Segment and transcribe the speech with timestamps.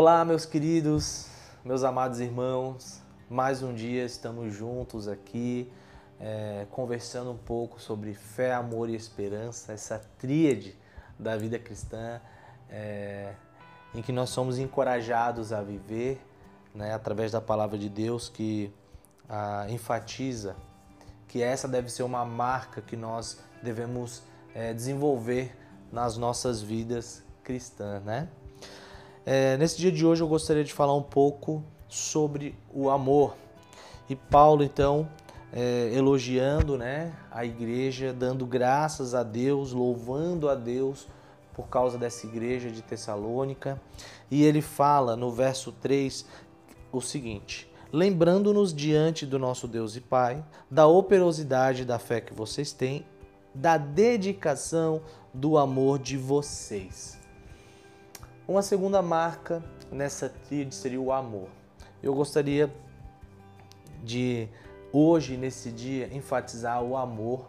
[0.00, 1.26] Olá, meus queridos,
[1.64, 3.02] meus amados irmãos.
[3.28, 5.68] Mais um dia estamos juntos aqui,
[6.20, 10.76] é, conversando um pouco sobre fé, amor e esperança, essa tríade
[11.18, 12.20] da vida cristã,
[12.70, 13.34] é,
[13.92, 16.24] em que nós somos encorajados a viver,
[16.72, 18.72] né, através da palavra de Deus que
[19.28, 20.54] ah, enfatiza
[21.26, 24.22] que essa deve ser uma marca que nós devemos
[24.54, 25.56] é, desenvolver
[25.90, 28.28] nas nossas vidas cristãs, né?
[29.30, 33.36] É, nesse dia de hoje eu gostaria de falar um pouco sobre o amor.
[34.08, 35.06] E Paulo, então,
[35.52, 41.06] é, elogiando né, a igreja, dando graças a Deus, louvando a Deus
[41.52, 43.78] por causa dessa igreja de Tessalônica.
[44.30, 46.24] E ele fala no verso 3
[46.90, 52.72] o seguinte: Lembrando-nos diante do nosso Deus e Pai, da operosidade da fé que vocês
[52.72, 53.04] têm,
[53.54, 55.02] da dedicação
[55.34, 57.27] do amor de vocês.
[58.48, 61.50] Uma segunda marca nessa tríade seria o amor.
[62.02, 62.74] Eu gostaria
[64.02, 64.48] de
[64.90, 67.46] hoje, nesse dia, enfatizar o amor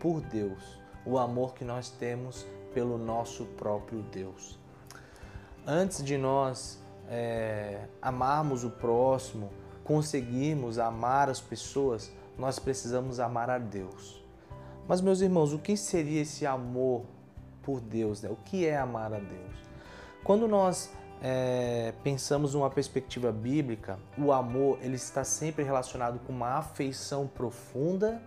[0.00, 4.58] por Deus, o amor que nós temos pelo nosso próprio Deus.
[5.66, 9.50] Antes de nós é, amarmos o próximo,
[9.84, 14.24] conseguirmos amar as pessoas, nós precisamos amar a Deus.
[14.88, 17.04] Mas, meus irmãos, o que seria esse amor
[17.62, 18.22] por Deus?
[18.22, 18.30] Né?
[18.30, 19.68] O que é amar a Deus?
[20.24, 26.58] Quando nós é, pensamos numa perspectiva bíblica, o amor ele está sempre relacionado com uma
[26.58, 28.20] afeição profunda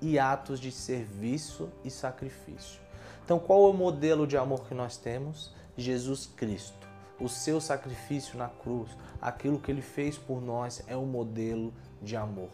[0.00, 2.80] e atos de serviço e sacrifício.
[3.24, 5.52] Então, qual é o modelo de amor que nós temos?
[5.76, 6.86] Jesus Cristo.
[7.18, 12.14] O seu sacrifício na cruz, aquilo que ele fez por nós é o modelo de
[12.16, 12.50] amor.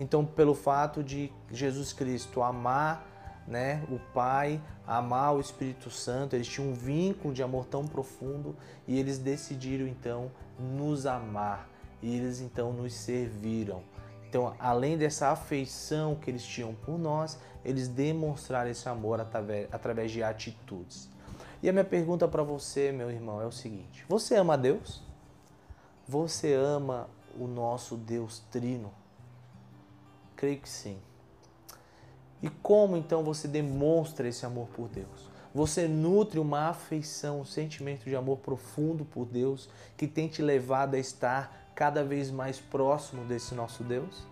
[0.00, 3.06] Então, pelo fato de Jesus Cristo amar
[3.46, 8.56] né, o Pai, amar o Espírito Santo, eles tinham um vínculo de amor tão profundo
[8.86, 11.68] e eles decidiram então nos amar
[12.02, 13.82] e eles então nos serviram.
[14.28, 20.10] Então, além dessa afeição que eles tinham por nós, eles demonstraram esse amor através, através
[20.10, 21.08] de atitudes.
[21.62, 25.02] E a minha pergunta para você, meu irmão, é o seguinte: você ama Deus?
[26.08, 27.08] Você ama
[27.38, 28.92] o nosso Deus Trino?
[30.34, 30.98] Creio que sim.
[32.42, 35.30] E como então você demonstra esse amor por Deus?
[35.54, 40.94] Você nutre uma afeição, um sentimento de amor profundo por Deus que tem te levado
[40.94, 44.26] a estar cada vez mais próximo desse nosso Deus?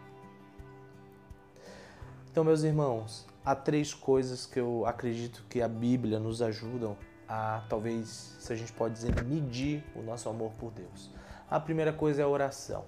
[2.31, 6.97] Então, meus irmãos, há três coisas que eu acredito que a Bíblia nos ajudam
[7.29, 11.11] a, talvez, se a gente pode dizer, medir o nosso amor por Deus.
[11.51, 12.85] A primeira coisa é a oração.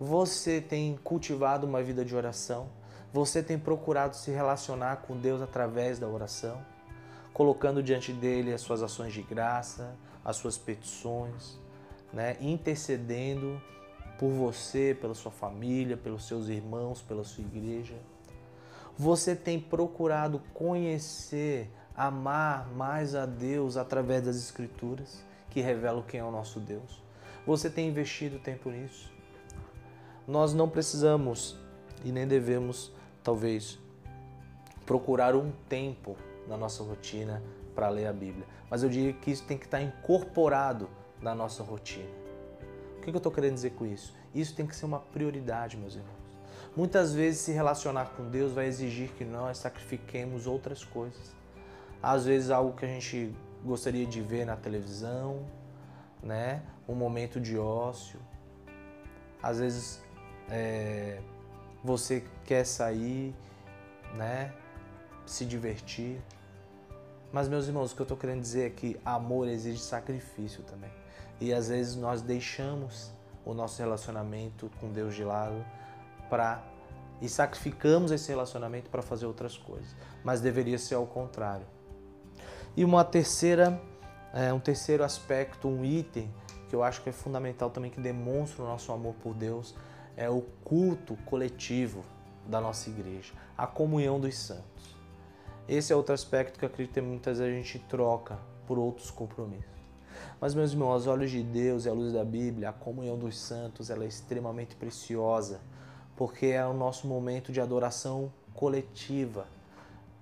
[0.00, 2.68] Você tem cultivado uma vida de oração?
[3.12, 6.64] Você tem procurado se relacionar com Deus através da oração,
[7.34, 11.58] colocando diante dele as suas ações de graça, as suas petições,
[12.12, 12.36] né?
[12.40, 13.60] intercedendo
[14.18, 17.96] por você, pela sua família, pelos seus irmãos, pela sua igreja.
[18.96, 26.24] Você tem procurado conhecer, amar mais a Deus através das Escrituras, que revelam quem é
[26.24, 27.02] o nosso Deus.
[27.46, 29.10] Você tem investido tempo nisso.
[30.26, 31.58] Nós não precisamos
[32.04, 33.78] e nem devemos talvez
[34.84, 36.16] procurar um tempo
[36.48, 37.42] na nossa rotina
[37.74, 38.46] para ler a Bíblia.
[38.68, 40.88] Mas eu diria que isso tem que estar incorporado
[41.20, 42.08] na nossa rotina.
[42.98, 44.14] O que eu estou querendo dizer com isso?
[44.34, 46.22] Isso tem que ser uma prioridade, meus irmãos.
[46.76, 51.34] Muitas vezes se relacionar com Deus vai exigir que nós sacrifiquemos outras coisas.
[52.02, 53.34] Às vezes algo que a gente
[53.64, 55.44] gostaria de ver na televisão,
[56.22, 56.62] né?
[56.88, 58.18] Um momento de ócio.
[59.42, 60.02] Às vezes
[60.48, 61.20] é,
[61.82, 63.34] você quer sair,
[64.14, 64.52] né?
[65.26, 66.20] Se divertir.
[67.32, 70.90] Mas, meus irmãos, o que eu estou querendo dizer é que amor exige sacrifício também.
[71.40, 73.10] E às vezes nós deixamos
[73.44, 75.64] o nosso relacionamento com Deus de lado
[76.28, 76.62] para
[77.20, 79.94] e sacrificamos esse relacionamento para fazer outras coisas.
[80.24, 81.64] Mas deveria ser ao contrário.
[82.76, 83.80] E uma terceira,
[84.34, 86.28] é, um terceiro aspecto, um item
[86.68, 89.74] que eu acho que é fundamental também que demonstra o nosso amor por Deus
[90.16, 92.04] é o culto coletivo
[92.46, 94.96] da nossa igreja, a comunhão dos santos.
[95.68, 99.10] Esse é outro aspecto que eu acredito que muitas vezes a gente troca por outros
[99.10, 99.70] compromissos.
[100.40, 103.38] Mas, meus irmãos, aos olhos de Deus e à luz da Bíblia, a comunhão dos
[103.38, 105.60] santos ela é extremamente preciosa,
[106.16, 109.46] porque é o nosso momento de adoração coletiva,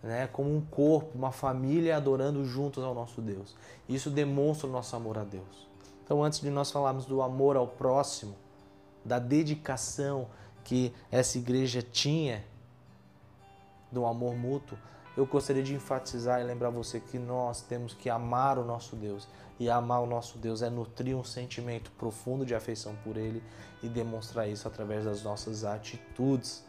[0.03, 0.29] né?
[0.33, 3.57] como um corpo, uma família adorando juntos ao nosso Deus.
[3.89, 5.69] Isso demonstra o nosso amor a Deus.
[6.05, 8.35] Então, antes de nós falarmos do amor ao próximo,
[9.05, 10.29] da dedicação
[10.65, 12.45] que essa igreja tinha
[13.91, 14.79] do amor mútuo,
[15.17, 19.29] eu gostaria de enfatizar e lembrar você que nós temos que amar o nosso Deus.
[19.59, 23.43] E amar o nosso Deus é nutrir um sentimento profundo de afeição por Ele
[23.83, 26.65] e demonstrar isso através das nossas atitudes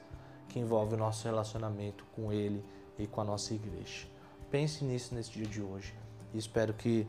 [0.49, 2.65] que envolvem o nosso relacionamento com Ele
[2.99, 4.07] e com a nossa igreja.
[4.49, 5.95] Pense nisso nesse dia de hoje
[6.33, 7.07] e espero que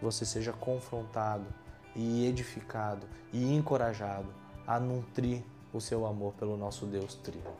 [0.00, 1.46] você seja confrontado
[1.96, 4.32] e edificado e encorajado
[4.68, 5.42] a nutrir
[5.72, 7.56] o seu amor pelo nosso Deus Trino.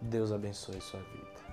[0.00, 1.51] Deus abençoe sua vida.